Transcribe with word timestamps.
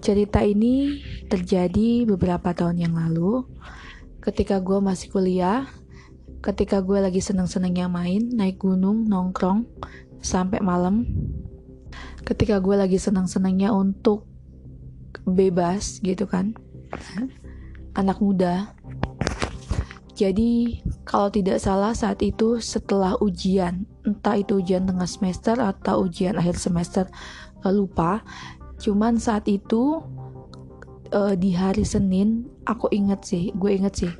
cerita 0.00 0.40
ini 0.42 1.04
terjadi 1.28 2.08
beberapa 2.08 2.56
tahun 2.56 2.80
yang 2.80 2.94
lalu. 2.96 3.44
Ketika 4.20 4.60
gue 4.60 4.80
masih 4.80 5.08
kuliah 5.12 5.68
ketika 6.40 6.80
gue 6.80 6.96
lagi 6.96 7.20
seneng-senengnya 7.20 7.92
main 7.92 8.32
naik 8.32 8.64
gunung 8.64 9.04
nongkrong 9.04 9.68
sampai 10.24 10.64
malam. 10.64 11.04
Ketika 12.24 12.60
gue 12.64 12.76
lagi 12.80 12.96
seneng-senengnya 12.96 13.76
untuk 13.76 14.24
bebas 15.28 16.00
gitu 16.00 16.24
kan 16.24 16.56
anak 17.92 18.18
muda. 18.24 18.72
Jadi 20.16 20.84
kalau 21.08 21.32
tidak 21.32 21.64
salah 21.64 21.96
saat 21.96 22.20
itu 22.20 22.60
setelah 22.60 23.16
ujian 23.24 23.88
entah 24.04 24.36
itu 24.36 24.60
ujian 24.60 24.84
tengah 24.84 25.08
semester 25.08 25.56
atau 25.56 26.04
ujian 26.04 26.36
akhir 26.36 26.60
semester 26.60 27.04
lupa 27.64 28.24
cuman 28.80 29.20
saat 29.20 29.44
itu 29.44 30.00
uh, 31.12 31.34
di 31.36 31.52
hari 31.52 31.84
Senin 31.84 32.48
aku 32.64 32.88
inget 32.90 33.22
sih 33.22 33.52
gue 33.54 33.70
inget 33.76 33.94
sih. 33.94 34.12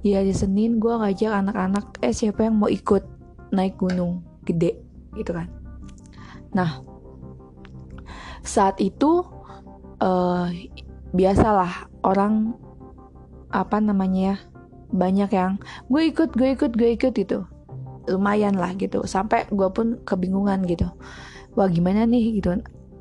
Di 0.00 0.16
hari 0.16 0.32
Senin 0.32 0.78
gue 0.80 0.90
ngajak 0.90 1.32
anak-anak 1.44 2.00
eh 2.00 2.14
siapa 2.14 2.46
yang 2.48 2.56
mau 2.56 2.70
ikut 2.72 3.04
naik 3.52 3.76
gunung 3.76 4.24
gede? 4.48 4.80
Gitu 5.12 5.36
kan. 5.36 5.52
Nah 6.56 6.80
saat 8.46 8.78
itu 8.80 9.26
uh, 10.00 10.48
biasalah 11.10 11.90
orang 12.06 12.54
apa 13.50 13.78
namanya 13.78 14.34
ya 14.34 14.36
banyak 14.86 15.30
yang 15.34 15.58
gue 15.90 16.02
ikut 16.14 16.30
gue 16.38 16.54
ikut 16.54 16.72
gue 16.72 16.90
ikut 16.94 17.12
gitu. 17.12 17.44
Lumayan 18.06 18.54
lah 18.54 18.72
gitu. 18.78 19.02
Sampai 19.04 19.50
gue 19.50 19.68
pun 19.74 19.98
kebingungan 20.06 20.62
gitu. 20.70 20.86
Wah 21.58 21.66
gimana 21.66 22.06
nih? 22.06 22.38
Gitu 22.38 22.54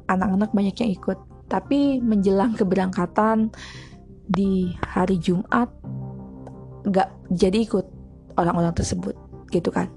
anak-anak 0.09 0.51
banyak 0.53 0.75
yang 0.81 0.91
ikut. 0.93 1.17
Tapi 1.45 2.01
menjelang 2.01 2.57
keberangkatan 2.57 3.53
di 4.25 4.73
hari 4.81 5.21
Jumat 5.21 5.69
nggak 6.85 7.09
jadi 7.29 7.57
ikut 7.65 7.85
orang-orang 8.37 8.73
tersebut 8.73 9.13
gitu 9.53 9.69
kan. 9.69 9.89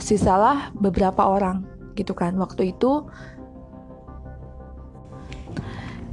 Sisalah 0.00 0.72
beberapa 0.76 1.28
orang 1.28 1.68
gitu 1.96 2.16
kan. 2.16 2.36
Waktu 2.40 2.72
itu 2.72 3.06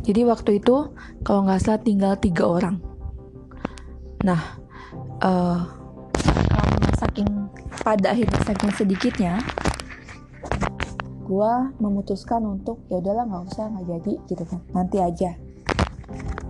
jadi 0.04 0.26
waktu 0.26 0.60
itu 0.60 0.90
kalau 1.24 1.46
nggak 1.48 1.62
salah 1.64 1.82
tinggal 1.84 2.14
tiga 2.20 2.44
orang. 2.48 2.84
Nah 4.24 4.42
uh, 5.24 5.60
saking 7.00 7.30
pada 7.84 8.12
akhirnya 8.12 8.40
saking 8.44 8.72
sedikitnya 8.76 9.34
gue 11.30 11.54
memutuskan 11.78 12.42
untuk 12.42 12.82
ya 12.90 12.98
udahlah 12.98 13.30
nggak 13.30 13.44
usah 13.54 13.70
nggak 13.70 13.86
jadi 13.86 14.14
gitu 14.26 14.44
kan. 14.50 14.60
Nanti 14.74 14.98
aja. 14.98 15.38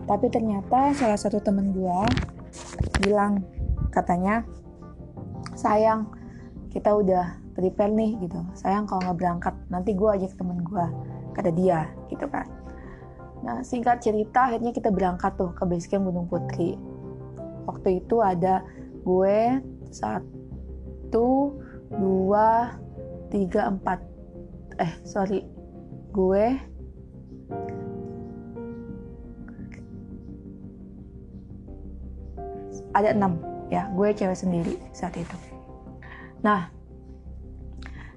Tapi 0.07 0.25
ternyata 0.31 0.95
salah 0.95 1.19
satu 1.19 1.43
temen 1.43 1.75
gue 1.75 1.99
bilang 3.03 3.43
katanya 3.91 4.47
sayang 5.59 6.07
kita 6.71 6.95
udah 6.95 7.35
prepare 7.59 7.91
nih 7.91 8.23
gitu. 8.23 8.39
Sayang 8.55 8.87
kalau 8.87 9.03
nggak 9.03 9.19
berangkat 9.19 9.55
nanti 9.67 9.91
gue 9.91 10.07
ajak 10.07 10.39
temen 10.39 10.63
gue 10.63 10.85
kata 11.35 11.51
dia 11.51 11.91
gitu 12.07 12.23
kan. 12.31 12.47
Nah 13.43 13.59
singkat 13.67 13.99
cerita 13.99 14.47
akhirnya 14.47 14.71
kita 14.71 14.95
berangkat 14.95 15.35
tuh 15.35 15.51
ke 15.51 15.67
basecamp 15.67 16.07
Gunung 16.07 16.31
Putri. 16.31 16.79
Waktu 17.67 17.99
itu 17.99 18.23
ada 18.23 18.63
gue 19.03 19.59
satu 19.91 21.51
dua 21.91 22.79
tiga 23.29 23.69
empat 23.69 24.08
eh 24.79 24.91
sorry. 25.03 25.43
Gue. 26.15 26.55
Ada 32.95 33.13
enam. 33.13 33.37
Ya 33.69 33.85
gue 33.93 34.09
cewek 34.15 34.39
sendiri 34.39 34.73
saat 34.95 35.13
itu. 35.19 35.37
Nah 36.41 36.71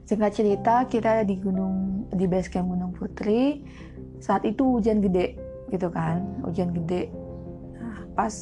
singkat 0.09 0.33
cerita 0.33 0.89
kita 0.89 1.25
di 1.28 1.37
gunung 1.37 2.06
di 2.12 2.25
base 2.25 2.49
camp 2.49 2.72
Gunung 2.72 2.95
Putri. 2.97 3.61
Saat 4.22 4.47
itu 4.47 4.78
hujan 4.78 5.03
gede 5.03 5.37
gitu 5.69 5.91
kan. 5.91 6.22
Hujan 6.47 6.71
gede. 6.72 7.11
Nah, 7.77 8.06
pas 8.15 8.33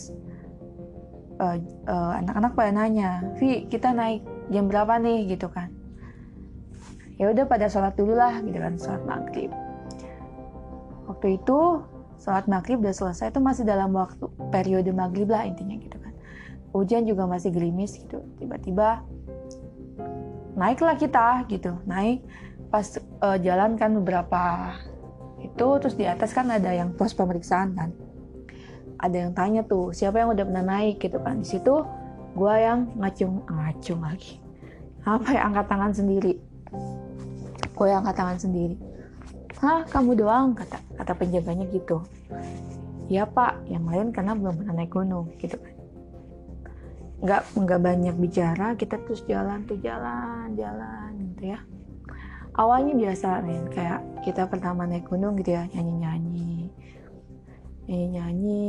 uh, 1.41 1.57
uh, 1.89 2.13
anak-anak 2.21 2.53
pada 2.53 2.71
nanya 2.77 3.25
Vi 3.41 3.65
kita 3.67 3.97
naik 3.97 4.23
jam 4.53 4.69
berapa 4.69 5.01
nih? 5.01 5.35
Gitu 5.35 5.49
kan 5.49 5.80
ya 7.21 7.29
udah 7.29 7.45
pada 7.45 7.69
sholat 7.69 7.93
dulu 8.01 8.17
lah 8.17 8.41
gitu 8.41 8.57
kan 8.57 8.81
sholat 8.81 9.05
maghrib. 9.05 9.53
Waktu 11.05 11.37
itu 11.37 11.85
sholat 12.17 12.49
maghrib 12.49 12.81
udah 12.81 12.97
selesai 12.97 13.29
itu 13.29 13.45
masih 13.45 13.69
dalam 13.69 13.93
waktu 13.93 14.25
periode 14.49 14.89
maghrib 14.97 15.29
lah 15.29 15.45
intinya 15.45 15.77
gitu 15.77 16.01
kan. 16.01 16.17
Hujan 16.73 17.05
juga 17.05 17.29
masih 17.29 17.53
gerimis 17.53 18.01
gitu 18.01 18.25
tiba-tiba 18.41 19.05
naiklah 20.57 20.97
kita 20.97 21.45
gitu 21.53 21.77
naik. 21.85 22.25
Pas 22.73 22.89
uh, 23.21 23.37
jalan 23.37 23.77
kan 23.77 23.93
beberapa 24.01 24.73
itu 25.45 25.67
terus 25.77 26.01
di 26.01 26.09
atas 26.09 26.33
kan 26.33 26.49
ada 26.49 26.73
yang 26.73 26.97
pos 26.97 27.13
pemeriksaan 27.13 27.77
kan. 27.77 27.93
Ada 28.97 29.29
yang 29.29 29.33
tanya 29.37 29.61
tuh 29.69 29.93
siapa 29.93 30.25
yang 30.25 30.33
udah 30.33 30.45
pernah 30.49 30.65
naik? 30.65 31.05
gitu 31.05 31.21
kan. 31.21 31.45
Di 31.45 31.49
situ 31.53 31.85
gue 32.33 32.55
yang 32.57 32.97
ngacung 32.97 33.45
ngacung 33.45 34.01
lagi. 34.01 34.41
Apa 35.05 35.37
ya 35.37 35.49
angkat 35.49 35.67
tangan 35.69 35.93
sendiri 35.93 36.50
gue 37.75 37.89
angkat 37.89 38.15
tangan 38.17 38.39
sendiri. 38.39 38.77
Hah 39.61 39.85
kamu 39.89 40.17
doang 40.17 40.53
kata 40.57 40.81
kata 40.97 41.13
penjaganya 41.17 41.69
gitu. 41.73 42.05
Ya 43.09 43.25
pak. 43.27 43.61
Yang 43.69 43.85
lain 43.89 44.09
karena 44.13 44.33
belum 44.37 44.55
pernah 44.61 44.75
naik 44.77 44.93
gunung 44.93 45.27
gitu 45.41 45.57
kan. 45.57 45.75
Nggak 47.21 47.43
nggak 47.57 47.81
banyak 47.81 48.17
bicara 48.17 48.67
kita 48.77 48.97
terus 49.05 49.25
jalan 49.29 49.65
tuh 49.69 49.77
jalan 49.81 50.57
jalan 50.57 51.11
gitu 51.37 51.57
ya. 51.57 51.61
Awalnya 52.57 52.93
biasa 52.97 53.45
men. 53.45 53.69
Kayak 53.73 54.01
kita 54.25 54.49
pertama 54.49 54.85
naik 54.85 55.09
gunung 55.09 55.37
gitu 55.41 55.57
ya 55.57 55.65
nyanyi 55.73 55.95
nyanyi 56.05 56.53
nyanyi 57.91 58.07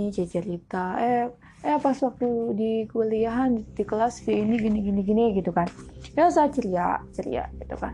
nyanyi 0.09 0.25
cerita 0.25 0.97
eh 0.97 1.29
eh 1.61 1.77
pas 1.77 1.93
waktu 1.93 2.27
di 2.57 2.71
kuliahan 2.89 3.61
di 3.77 3.83
kelas 3.85 4.25
ini 4.25 4.57
gini 4.57 4.81
gini 4.81 5.01
gini 5.05 5.23
gitu 5.37 5.53
kan. 5.53 5.69
Ya 6.17 6.25
saya 6.33 6.49
ceria 6.49 7.05
ceria 7.13 7.45
gitu 7.61 7.77
kan. 7.77 7.93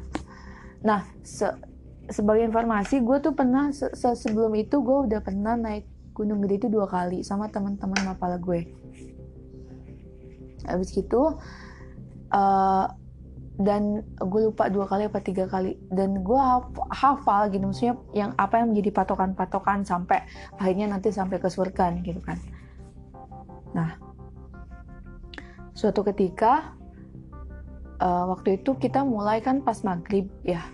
Nah, 0.87 1.03
se 1.19 1.51
sebagai 2.07 2.47
informasi, 2.47 3.03
gue 3.03 3.19
tuh 3.19 3.35
pernah 3.35 3.67
se 3.75 3.91
-se 3.91 4.15
sebelum 4.15 4.55
itu 4.55 4.79
gue 4.79 5.11
udah 5.11 5.19
pernah 5.19 5.59
naik 5.59 5.83
Gunung 6.15 6.39
Gede 6.47 6.65
itu 6.65 6.67
dua 6.71 6.87
kali 6.87 7.21
sama 7.27 7.51
teman-teman 7.51 8.07
mapala 8.07 8.39
gue. 8.39 8.71
Habis 10.63 10.95
gitu, 10.95 11.35
uh, 12.31 12.85
dan 13.59 14.07
gue 14.15 14.41
lupa 14.47 14.71
dua 14.71 14.87
kali 14.87 15.11
apa 15.11 15.19
tiga 15.19 15.51
kali. 15.51 15.75
Dan 15.91 16.23
gue 16.23 16.39
hafal 16.95 17.51
gitu 17.51 17.67
maksudnya 17.67 17.99
yang 18.15 18.31
apa 18.39 18.63
yang 18.63 18.71
menjadi 18.71 18.95
patokan-patokan 18.95 19.83
sampai 19.83 20.23
akhirnya 20.55 20.87
nanti 20.87 21.11
sampai 21.11 21.37
ke 21.43 21.51
surga 21.51 21.91
gitu 21.99 22.23
kan 22.23 22.39
nah 23.77 23.93
suatu 25.77 26.01
ketika 26.01 26.73
uh, 28.01 28.33
waktu 28.33 28.61
itu 28.61 28.73
kita 28.77 29.05
mulai 29.05 29.41
kan 29.41 29.61
pas 29.61 29.81
maghrib 29.85 30.25
ya. 30.41 30.65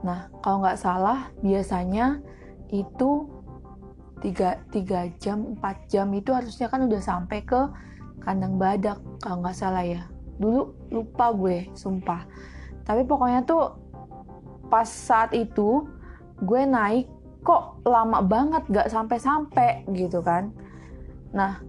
Nah 0.00 0.32
kalau 0.40 0.64
nggak 0.64 0.80
salah 0.80 1.28
biasanya 1.44 2.20
itu 2.72 3.28
tiga 4.24 4.56
tiga 4.72 5.12
jam 5.20 5.60
4 5.60 5.92
jam 5.92 6.08
itu 6.16 6.32
harusnya 6.32 6.72
kan 6.72 6.88
udah 6.88 7.00
sampai 7.04 7.44
ke 7.44 7.60
kandang 8.24 8.56
badak 8.56 8.96
kalau 9.20 9.44
nggak 9.44 9.56
salah 9.56 9.84
ya. 9.84 10.08
Dulu 10.40 10.72
lupa 10.88 11.30
gue, 11.36 11.68
sumpah. 11.76 12.24
Tapi 12.88 13.04
pokoknya 13.04 13.44
tuh 13.44 13.76
pas 14.72 14.88
saat 14.88 15.36
itu 15.36 15.84
gue 16.40 16.62
naik 16.64 17.06
kok 17.44 17.84
lama 17.84 18.24
banget 18.24 18.64
gak 18.72 18.88
sampai-sampai 18.88 19.84
gitu 19.92 20.24
kan. 20.24 20.48
Nah 21.36 21.60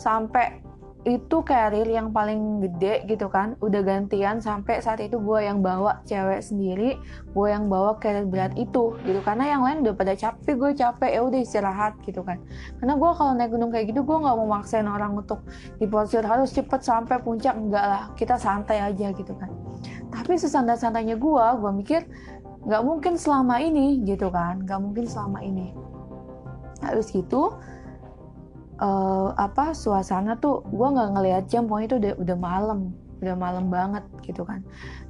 sampai 0.00 0.68
itu 1.06 1.46
carrier 1.46 1.86
yang 1.86 2.10
paling 2.10 2.58
gede 2.58 3.06
gitu 3.06 3.30
kan. 3.30 3.54
Udah 3.62 3.80
gantian 3.86 4.42
sampai 4.42 4.82
saat 4.82 4.98
itu 4.98 5.16
gue 5.16 5.40
yang 5.46 5.62
bawa 5.62 6.02
cewek 6.04 6.42
sendiri 6.42 6.98
gue 7.32 7.46
yang 7.48 7.70
bawa 7.70 7.96
carrier 8.02 8.26
berat 8.26 8.52
itu 8.58 8.98
gitu. 9.06 9.20
Karena 9.22 9.46
yang 9.46 9.62
lain 9.62 9.86
udah 9.86 9.94
pada 9.94 10.18
capek 10.18 10.54
gue 10.58 10.70
capek 10.74 11.10
ya 11.16 11.20
udah 11.22 11.40
istirahat 11.40 11.96
gitu 12.02 12.20
kan. 12.26 12.42
Karena 12.82 12.98
gue 12.98 13.10
kalau 13.14 13.32
naik 13.38 13.50
gunung 13.54 13.70
kayak 13.70 13.94
gitu 13.94 14.02
gue 14.02 14.16
nggak 14.20 14.36
mau 14.36 14.48
maksain 14.58 14.84
orang 14.90 15.16
untuk 15.16 15.46
diporsir 15.78 16.20
harus 16.26 16.50
cepet 16.50 16.82
sampai 16.82 17.22
puncak 17.22 17.54
enggak 17.54 17.84
lah. 17.86 18.02
Kita 18.18 18.34
santai 18.34 18.82
aja 18.82 19.14
gitu 19.14 19.32
kan. 19.38 19.48
Tapi 20.10 20.34
sesantai-santainya 20.34 21.14
gue 21.14 21.46
gue 21.62 21.72
mikir 21.78 22.00
nggak 22.66 22.82
mungkin 22.82 23.14
selama 23.14 23.62
ini 23.62 24.02
gitu 24.02 24.34
kan. 24.34 24.66
Nggak 24.66 24.80
mungkin 24.82 25.04
selama 25.06 25.40
ini. 25.46 25.72
Habis 26.82 27.14
gitu 27.14 27.54
uh, 28.78 29.34
apa 29.34 29.74
suasana 29.74 30.38
tuh 30.38 30.62
gue 30.70 30.88
nggak 30.88 31.10
ngelihat 31.18 31.44
jam 31.50 31.66
pokoknya 31.66 31.86
itu 31.86 31.96
udah 31.98 32.12
udah 32.22 32.36
malam 32.38 32.80
udah 33.18 33.34
malam 33.34 33.66
banget 33.66 34.04
gitu 34.22 34.46
kan. 34.46 34.62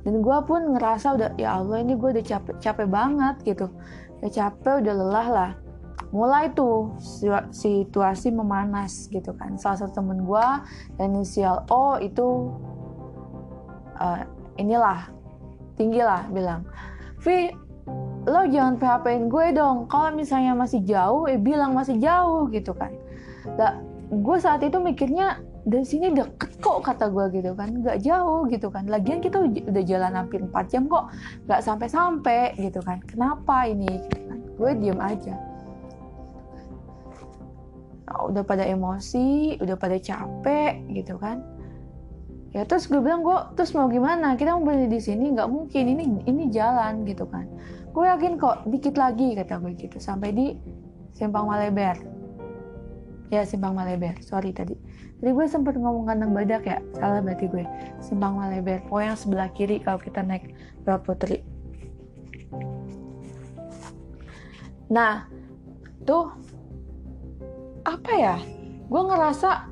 Dan 0.05 0.25
gue 0.25 0.39
pun 0.49 0.77
ngerasa 0.77 1.17
udah 1.17 1.31
ya 1.37 1.61
Allah 1.61 1.85
ini 1.85 1.93
gue 1.93 2.09
udah 2.17 2.25
capek 2.25 2.57
capek 2.61 2.89
banget 2.89 3.37
gitu. 3.45 3.69
Udah 4.21 4.31
capek 4.33 4.75
udah 4.85 4.95
lelah 4.97 5.29
lah. 5.29 5.51
Mulai 6.09 6.49
tuh 6.57 6.97
situasi 7.53 8.33
memanas 8.33 9.13
gitu 9.13 9.37
kan. 9.37 9.61
Salah 9.61 9.85
satu 9.85 10.01
temen 10.01 10.25
gue 10.25 10.47
inisial 11.05 11.69
O 11.69 12.01
itu 12.01 12.49
uh, 14.01 14.25
inilah 14.57 15.13
tinggi 15.77 16.01
lah 16.01 16.25
bilang. 16.33 16.65
Vi 17.21 17.53
lo 18.25 18.49
jangan 18.49 18.81
PHP-in 18.81 19.29
gue 19.29 19.47
dong. 19.53 19.85
Kalau 19.93 20.17
misalnya 20.17 20.57
masih 20.57 20.81
jauh 20.81 21.29
eh 21.29 21.37
bilang 21.37 21.77
masih 21.77 22.01
jauh 22.01 22.49
gitu 22.49 22.73
kan 22.73 22.97
nah, 23.47 23.79
gue 24.09 24.37
saat 24.41 24.65
itu 24.65 24.81
mikirnya 24.81 25.45
dari 25.69 25.85
sini 25.85 26.17
deket 26.17 26.65
kok 26.65 26.81
kata 26.81 27.13
gue 27.13 27.29
gitu 27.37 27.53
kan. 27.53 27.69
Nggak 27.85 28.01
jauh 28.01 28.49
gitu 28.49 28.73
kan. 28.73 28.89
Lagian 28.89 29.21
kita 29.21 29.45
udah 29.45 29.85
jalan 29.85 30.13
hampir 30.17 30.41
4 30.41 30.73
jam 30.73 30.89
kok 30.89 31.13
nggak 31.45 31.61
sampai-sampai 31.61 32.57
gitu 32.57 32.81
kan. 32.81 33.05
Kenapa 33.05 33.69
ini? 33.69 33.85
Gitu 33.85 34.19
kan. 34.25 34.39
Gue 34.57 34.71
diem 34.81 34.97
aja. 34.97 35.37
Nah, 38.09 38.33
udah 38.33 38.41
pada 38.41 38.65
emosi 38.65 39.61
udah 39.61 39.77
pada 39.77 40.01
capek 40.01 40.89
gitu 40.97 41.21
kan. 41.21 41.45
Ya 42.57 42.65
terus 42.65 42.89
gue 42.89 42.97
bilang 43.05 43.21
gue 43.21 43.37
terus 43.61 43.77
mau 43.77 43.93
gimana? 43.93 44.33
Kita 44.41 44.57
mau 44.57 44.65
berhenti 44.65 44.89
di 44.89 45.01
sini 45.05 45.37
nggak 45.37 45.53
mungkin. 45.53 45.85
Ini 45.85 46.05
ini 46.25 46.49
jalan 46.49 47.05
gitu 47.05 47.29
kan. 47.29 47.45
Gue 47.93 48.09
yakin 48.09 48.41
kok 48.41 48.65
dikit 48.73 48.97
lagi 48.97 49.37
kata 49.37 49.61
gue 49.61 49.77
gitu. 49.77 50.01
Sampai 50.01 50.33
di 50.33 50.57
simpang 51.13 51.45
Maleber 51.45 52.18
ya 53.29 53.45
simpang 53.45 53.77
Maleber 53.77 54.17
sorry 54.25 54.53
tadi. 54.57 54.75
Jadi 55.19 55.31
gue 55.35 55.47
sempat 55.51 55.75
ngomong 55.75 56.09
kandang 56.09 56.33
badak 56.33 56.65
ya. 56.65 56.79
Salah 56.97 57.21
berarti 57.21 57.47
gue. 57.51 57.65
Simpang 58.01 58.39
Maleber 58.39 58.81
oh 58.89 59.03
yang 59.03 59.19
sebelah 59.19 59.51
kiri 59.53 59.83
kalau 59.83 60.01
kita 60.01 60.25
naik 60.25 60.55
ke 60.85 60.93
Putri. 61.05 61.45
Nah 64.89 65.29
tuh 66.07 66.33
apa 67.85 68.13
ya? 68.17 68.37
Gue 68.89 69.03
ngerasa 69.05 69.69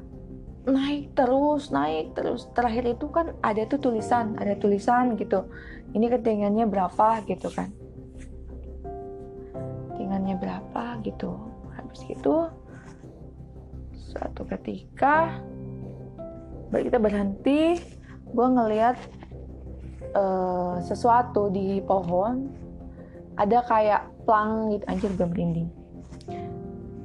naik 0.67 1.15
terus 1.17 1.73
naik 1.73 2.13
terus. 2.13 2.51
Terakhir 2.53 2.85
itu 2.99 3.09
kan 3.09 3.33
ada 3.41 3.65
tuh 3.65 3.81
tulisan 3.81 4.37
ada 4.37 4.59
tulisan 4.59 5.17
gitu. 5.17 5.49
Ini 5.97 6.13
ketinggiannya 6.13 6.67
berapa 6.69 7.25
gitu 7.25 7.49
kan. 7.55 7.73
Ketinggiannya 9.95 10.37
berapa 10.37 11.01
gitu. 11.07 11.33
Habis 11.73 12.03
gitu 12.05 12.51
suatu 14.17 14.49
ketika 14.49 15.37
kita 16.73 16.99
berhenti 17.01 17.81
gue 18.33 18.49
ngeliat 18.49 18.97
uh, 20.17 20.81
sesuatu 20.81 21.53
di 21.53 21.81
pohon 21.85 22.53
ada 23.37 23.61
kayak 23.69 24.09
plang 24.25 24.73
gitu. 24.73 24.85
Anjir 24.89 25.11
gue 25.13 25.29
merinding. 25.29 25.69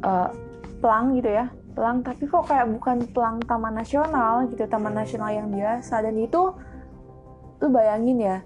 Uh, 0.02 0.32
pelang 0.80 1.16
gitu 1.20 1.30
ya. 1.30 1.52
Pelang 1.72 2.04
tapi 2.04 2.28
kok 2.28 2.48
kayak 2.52 2.68
bukan 2.68 3.08
pelang 3.12 3.38
taman 3.44 3.76
nasional 3.76 4.48
gitu 4.52 4.64
taman 4.68 4.96
nasional 4.96 5.32
yang 5.32 5.48
biasa. 5.52 6.04
Dan 6.04 6.20
itu 6.20 6.52
lu 7.62 7.68
bayangin 7.70 8.18
ya 8.20 8.38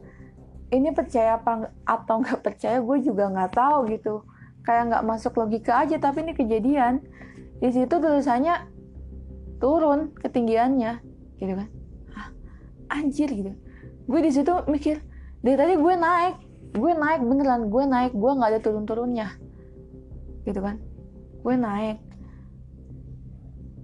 ini 0.74 0.92
percaya 0.92 1.40
apa 1.40 1.72
atau 1.88 2.20
nggak 2.20 2.42
percaya 2.44 2.78
gue 2.82 2.98
juga 3.02 3.30
nggak 3.30 3.54
tahu 3.54 3.78
gitu. 3.94 4.26
Kayak 4.66 4.84
nggak 4.94 5.06
masuk 5.06 5.34
logika 5.38 5.86
aja 5.86 5.98
tapi 6.02 6.26
ini 6.26 6.34
kejadian 6.34 7.06
di 7.66 7.74
situ 7.74 7.98
tulisannya 7.98 8.56
turun 9.58 10.14
ketinggiannya 10.22 11.02
gitu 11.42 11.54
kan. 11.58 11.70
Hah, 12.14 12.30
anjir 12.94 13.26
gitu. 13.34 13.58
Gue 14.06 14.22
di 14.22 14.30
situ 14.30 14.54
mikir 14.70 15.02
dari 15.42 15.58
tadi 15.58 15.74
gue 15.74 15.94
naik 15.98 16.36
gue 16.78 16.92
naik 16.94 17.26
beneran 17.26 17.74
gue 17.74 17.84
naik 17.90 18.14
gue 18.14 18.32
nggak 18.38 18.50
ada 18.54 18.60
turun 18.62 18.86
turunnya 18.86 19.34
gitu 20.46 20.62
kan. 20.62 20.78
Gue 21.42 21.58
naik 21.58 21.98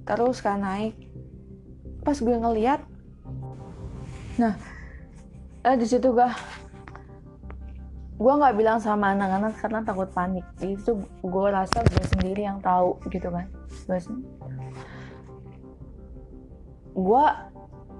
terus 0.05 0.45
kan 0.45 0.61
naik. 0.61 0.93
Pas 2.05 2.17
gue 2.21 2.35
ngeliat 2.37 2.85
nah 4.37 4.53
eh, 5.65 5.75
di 5.77 5.89
situ 5.89 6.13
gue 6.13 6.29
gue 8.21 8.33
nggak 8.37 8.53
bilang 8.53 8.77
sama 8.77 9.17
anak-anak 9.17 9.57
karena 9.57 9.79
takut 9.81 10.09
panik. 10.13 10.45
Itu 10.61 11.01
gue 11.25 11.47
rasa 11.49 11.81
gue 11.81 12.05
sendiri 12.05 12.45
yang 12.45 12.61
tahu 12.61 13.01
gitu 13.09 13.33
kan. 13.33 13.49
Gue 13.89 13.97
gue 16.93 17.25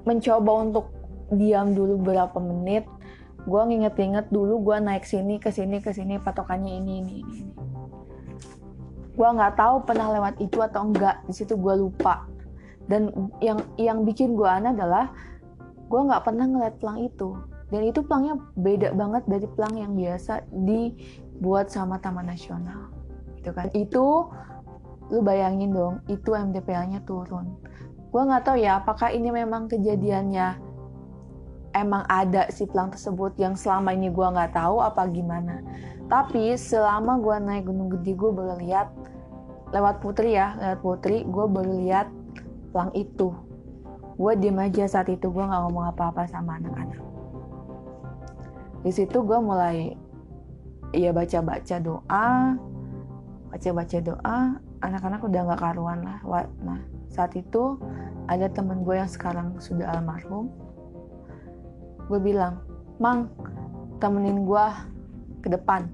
mencoba 0.06 0.52
untuk 0.62 0.86
diam 1.34 1.74
dulu 1.74 1.98
beberapa 2.06 2.38
menit. 2.38 2.86
Gue 3.50 3.62
nginget-inget 3.66 4.30
dulu 4.30 4.62
gue 4.62 4.78
naik 4.78 5.10
sini 5.10 5.42
ke 5.42 5.50
sini 5.50 5.82
ke 5.82 5.90
sini 5.90 6.22
patokannya 6.22 6.78
ini 6.78 7.02
ini 7.02 7.14
ini, 7.26 7.34
ini. 7.42 7.54
Gue 9.18 9.26
nggak 9.26 9.58
tahu 9.58 9.90
pernah 9.90 10.14
lewat 10.14 10.38
itu 10.38 10.62
atau 10.62 10.86
enggak 10.86 11.26
di 11.26 11.34
situ 11.34 11.58
gue 11.58 11.74
lupa. 11.82 12.30
Dan 12.86 13.10
yang 13.42 13.58
yang 13.82 14.06
bikin 14.06 14.38
gue 14.38 14.46
aneh 14.46 14.70
adalah 14.70 15.10
gue 15.90 15.98
nggak 15.98 16.22
pernah 16.22 16.46
ngeliat 16.46 16.78
pelang 16.78 17.02
itu 17.02 17.34
dan 17.72 17.88
itu 17.88 18.04
pelangnya 18.04 18.36
beda 18.60 18.92
banget 18.92 19.24
dari 19.32 19.48
pelang 19.56 19.76
yang 19.80 19.96
biasa 19.96 20.44
dibuat 20.52 21.72
sama 21.72 22.04
Taman 22.04 22.28
Nasional 22.28 22.92
gitu 23.40 23.56
kan. 23.56 23.72
Itu 23.72 24.28
lu 25.08 25.20
bayangin 25.24 25.72
dong 25.72 26.04
itu 26.12 26.36
MDPL-nya 26.36 27.08
turun. 27.08 27.56
Gue 28.12 28.22
nggak 28.28 28.44
tahu 28.44 28.60
ya 28.60 28.84
apakah 28.84 29.16
ini 29.16 29.32
memang 29.32 29.72
kejadiannya 29.72 30.60
emang 31.72 32.04
ada 32.12 32.52
si 32.52 32.68
pelang 32.68 32.92
tersebut 32.92 33.40
yang 33.40 33.56
selama 33.56 33.96
ini 33.96 34.12
gue 34.12 34.28
nggak 34.28 34.52
tahu 34.52 34.84
apa 34.84 35.08
gimana. 35.08 35.64
Tapi 36.12 36.60
selama 36.60 37.24
gue 37.24 37.36
naik 37.40 37.72
gunung 37.72 37.88
gede 37.88 38.20
gue 38.20 38.32
baru 38.36 38.60
lihat 38.60 38.92
lewat 39.72 40.04
putri 40.04 40.36
ya 40.36 40.60
lewat 40.60 40.80
putri 40.84 41.24
gue 41.24 41.46
baru 41.48 41.72
lihat 41.88 42.08
pelang 42.76 42.92
itu. 43.00 43.32
Gue 44.20 44.36
diem 44.36 44.60
aja 44.60 44.92
saat 44.92 45.08
itu 45.08 45.32
gue 45.32 45.44
nggak 45.44 45.72
ngomong 45.72 45.96
apa-apa 45.96 46.28
sama 46.28 46.60
anak-anak 46.60 47.11
di 48.81 48.92
situ 48.92 49.22
gue 49.22 49.39
mulai 49.39 49.94
ya 50.92 51.13
baca-baca 51.13 51.78
doa 51.80 52.57
baca-baca 53.54 53.98
doa 54.01 54.38
anak-anak 54.81 55.22
udah 55.22 55.42
nggak 55.48 55.62
karuan 55.62 56.00
lah 56.01 56.19
nah 56.66 56.81
saat 57.12 57.36
itu 57.36 57.75
ada 58.31 58.48
temen 58.48 58.88
gue 58.88 58.95
yang 58.95 59.12
sekarang 59.12 59.60
sudah 59.60 59.92
almarhum. 59.92 60.48
Gue 62.07 62.19
bilang 62.24 62.63
mang 63.04 63.28
temenin 64.00 64.48
gue 64.48 64.65
ke 65.44 65.51
depan. 65.51 65.91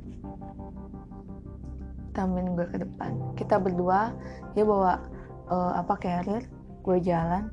Temenin 2.14 2.54
gue 2.54 2.70
ke 2.70 2.78
depan. 2.86 3.18
Kita 3.34 3.58
berdua 3.58 4.14
dia 4.54 4.62
bawa 4.62 5.02
uh, 5.50 5.82
apa 5.82 5.98
carrier 5.98 6.46
gue 6.86 6.98
jalan. 7.02 7.50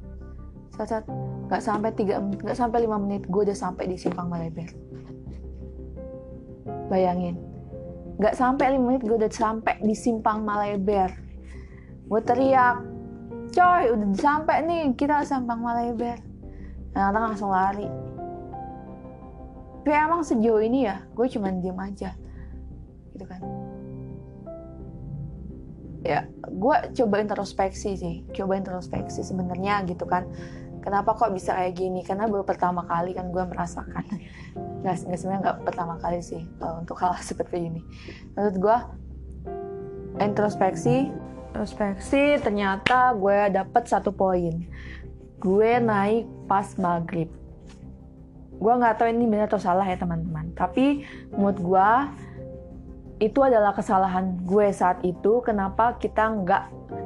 Saat 0.76 0.88
saat 0.92 1.04
nggak 1.48 1.62
sampai 1.64 1.90
tiga 1.96 2.20
nggak 2.20 2.56
sampai 2.56 2.84
lima 2.84 3.00
menit 3.00 3.24
gue 3.24 3.48
udah 3.48 3.56
sampai 3.56 3.88
di 3.88 3.96
simpang 3.96 4.28
Maleber 4.28 4.68
bayangin. 6.88 7.36
Nggak 8.20 8.34
sampai 8.38 8.78
lima 8.78 8.94
menit 8.94 9.02
gue 9.02 9.16
udah 9.18 9.32
sampai 9.32 9.82
di 9.82 9.94
simpang 9.96 10.46
Maleber 10.46 11.24
gue 12.04 12.20
teriak 12.20 12.84
coy 13.54 13.82
udah 13.96 14.08
sampai 14.18 14.56
nih 14.68 14.82
kita 14.92 15.24
simpang 15.24 15.64
Maleber 15.64 16.20
nah, 16.92 17.10
orang 17.10 17.32
langsung 17.32 17.50
lari. 17.50 17.88
Tapi 19.84 19.92
emang 19.92 20.24
sejauh 20.24 20.64
ini 20.64 20.88
ya 20.88 21.04
gue 21.12 21.26
cuma 21.28 21.52
diem 21.52 21.76
aja. 21.76 22.16
Gitu 23.12 23.24
kan. 23.24 23.40
Ya 26.04 26.28
gue 26.44 26.76
coba 26.92 27.24
introspeksi 27.24 27.96
sih 27.96 28.14
coba 28.36 28.60
introspeksi 28.60 29.24
sebenarnya 29.24 29.88
gitu 29.88 30.04
kan 30.04 30.28
kenapa 30.84 31.16
kok 31.16 31.32
bisa 31.32 31.56
kayak 31.56 31.80
gini? 31.80 32.04
Karena 32.04 32.28
baru 32.28 32.44
pertama 32.44 32.84
kali 32.84 33.16
kan 33.16 33.32
gue 33.32 33.40
merasakan. 33.40 34.04
Nggak 34.84 35.08
nggak 35.08 35.18
sebenarnya 35.18 35.40
nggak 35.40 35.58
pertama 35.64 35.94
kali 35.96 36.20
sih 36.20 36.44
uh, 36.60 36.84
untuk 36.84 37.00
hal 37.00 37.16
seperti 37.32 37.72
ini. 37.72 37.80
Menurut 38.36 38.56
gue 38.60 38.76
introspeksi 40.20 41.08
introspeksi 41.54 42.38
ternyata 42.44 43.16
gue 43.16 43.48
dapet 43.48 43.88
satu 43.88 44.12
poin. 44.12 44.68
Gue 45.40 45.80
naik 45.80 46.28
pas 46.44 46.68
maghrib. 46.76 47.32
Gue 48.54 48.72
nggak 48.76 49.00
tahu 49.00 49.08
ini 49.08 49.24
benar 49.24 49.48
atau 49.48 49.62
salah 49.62 49.88
ya 49.88 49.96
teman-teman. 49.96 50.52
Tapi 50.52 51.06
menurut 51.32 51.58
gue 51.58 51.90
itu 53.22 53.40
adalah 53.40 53.72
kesalahan 53.72 54.42
gue 54.42 54.68
saat 54.74 55.00
itu 55.06 55.40
kenapa 55.46 55.96
kita 55.96 56.26
nggak 56.42 56.64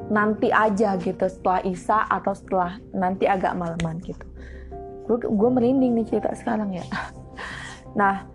nanti 0.08 0.48
aja 0.48 0.96
gitu 0.96 1.28
setelah 1.28 1.60
Isa 1.68 2.08
atau 2.08 2.32
setelah 2.32 2.80
nanti 2.96 3.28
agak 3.28 3.52
malaman 3.54 4.00
gitu. 4.00 4.24
Gue, 5.08 5.48
merinding 5.48 5.96
nih 5.96 6.06
cerita 6.08 6.32
sekarang 6.36 6.76
ya. 6.76 6.84
Nah 7.96 8.28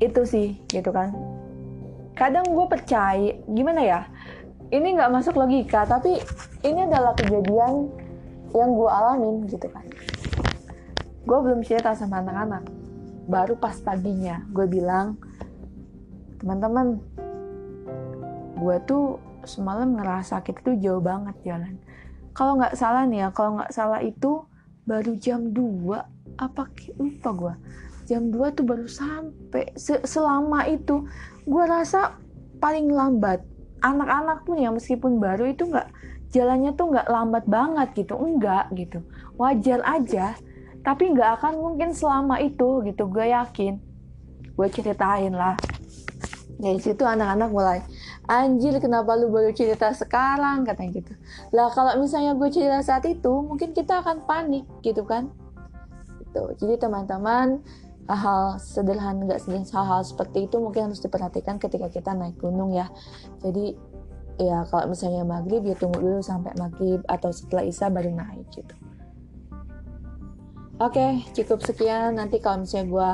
itu 0.00 0.24
sih 0.24 0.56
gitu 0.72 0.88
kan. 0.88 1.12
Kadang 2.16 2.48
gue 2.48 2.66
percaya 2.66 3.36
gimana 3.44 3.84
ya 3.84 4.00
ini 4.72 4.96
nggak 4.96 5.12
masuk 5.12 5.36
logika 5.36 5.84
tapi 5.84 6.16
ini 6.64 6.88
adalah 6.88 7.12
kejadian 7.12 7.92
yang 8.56 8.70
gue 8.72 8.90
alamin 8.90 9.44
gitu 9.52 9.68
kan. 9.68 9.84
Gue 11.28 11.38
belum 11.44 11.60
cerita 11.60 11.92
sama 11.92 12.24
anak-anak. 12.24 12.64
Baru 13.28 13.54
pas 13.60 13.76
paginya 13.84 14.42
gue 14.50 14.64
bilang 14.64 15.20
teman-teman 16.40 16.96
gue 18.56 18.76
tuh 18.88 19.20
semalam 19.48 19.96
ngerasa 19.96 20.40
sakit 20.40 20.64
tuh 20.64 20.74
jauh 20.80 21.02
banget 21.02 21.36
jalan 21.44 21.76
kalau 22.36 22.56
nggak 22.58 22.76
salah 22.76 23.04
nih 23.06 23.26
ya 23.26 23.28
kalau 23.30 23.60
nggak 23.60 23.72
salah 23.72 24.00
itu 24.00 24.44
baru 24.88 25.12
jam 25.20 25.52
2 25.52 26.40
apa 26.40 26.62
lupa 26.98 27.30
gue 27.36 27.54
jam 28.10 28.34
2 28.34 28.58
tuh 28.58 28.66
baru 28.66 28.90
sampai 28.90 29.70
selama 30.02 30.66
itu. 30.66 31.06
Gue 31.46 31.62
rasa 31.62 32.18
paling 32.58 32.90
lambat 32.90 33.46
anak-anak 33.86 34.42
pun 34.42 34.58
ya 34.58 34.74
meskipun 34.74 35.22
baru 35.22 35.46
itu 35.46 35.70
nggak 35.70 35.88
jalannya 36.34 36.74
tuh 36.74 36.90
nggak 36.90 37.06
lambat 37.06 37.46
banget 37.46 37.88
gitu. 37.94 38.18
Enggak 38.18 38.66
gitu. 38.74 39.06
Wajar 39.38 39.78
aja. 39.86 40.34
Tapi 40.82 41.14
nggak 41.14 41.38
akan 41.38 41.54
mungkin 41.62 41.94
selama 41.94 42.42
itu 42.42 42.82
gitu 42.82 43.06
gue 43.06 43.30
yakin. 43.30 43.78
Gue 44.58 44.66
ceritain 44.74 45.30
lah. 45.30 45.54
Dari 46.58 46.82
situ 46.82 47.06
anak-anak 47.06 47.48
mulai 47.54 47.78
anjir 48.30 48.78
kenapa 48.78 49.18
lu 49.18 49.26
baru 49.26 49.50
cerita 49.50 49.90
sekarang? 49.90 50.62
Katanya 50.62 51.02
gitu. 51.02 51.12
Lah 51.50 51.66
kalau 51.74 51.98
misalnya 51.98 52.38
gue 52.38 52.46
cerita 52.46 52.78
saat 52.86 53.02
itu 53.10 53.42
mungkin 53.42 53.74
kita 53.74 54.06
akan 54.06 54.22
panik 54.22 54.62
gitu 54.86 55.02
kan? 55.02 55.34
Gitu. 56.22 56.42
Jadi 56.62 56.74
teman-teman 56.78 57.58
hal-hal 58.06 58.58
sederhana 58.62 59.26
nggak 59.26 59.42
sederhana 59.42 59.70
hal-hal 59.74 60.02
seperti 60.06 60.46
itu 60.46 60.56
mungkin 60.62 60.90
harus 60.90 61.02
diperhatikan 61.02 61.58
ketika 61.58 61.90
kita 61.90 62.14
naik 62.14 62.38
gunung 62.38 62.70
ya. 62.70 62.86
Jadi 63.42 63.74
ya 64.38 64.62
kalau 64.70 64.94
misalnya 64.94 65.26
maghrib 65.26 65.66
ya 65.66 65.74
tunggu 65.74 65.98
dulu 65.98 66.22
sampai 66.22 66.54
maghrib 66.54 67.02
atau 67.10 67.34
setelah 67.34 67.66
isya 67.66 67.90
baru 67.90 68.14
naik 68.14 68.46
gitu. 68.54 68.74
Oke 70.78 71.26
cukup 71.34 71.66
sekian. 71.66 72.14
Nanti 72.14 72.38
kalau 72.38 72.62
misalnya 72.62 72.86
gue 72.88 73.10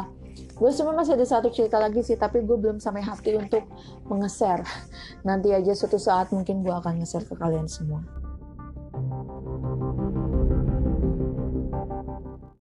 gue 0.57 0.71
cuma 0.73 0.97
masih 0.97 1.21
ada 1.21 1.29
satu 1.29 1.53
cerita 1.53 1.77
lagi 1.77 2.01
sih 2.01 2.17
tapi 2.17 2.41
gue 2.41 2.57
belum 2.57 2.81
sampai 2.81 3.05
hati 3.05 3.37
untuk 3.37 3.69
mengeser. 4.09 4.65
Nanti 5.23 5.53
aja 5.53 5.77
suatu 5.77 6.01
saat 6.01 6.33
mungkin 6.33 6.65
gue 6.65 6.73
akan 6.73 7.05
ngeser 7.05 7.29
ke 7.29 7.37
kalian 7.37 7.69
semua 7.69 8.26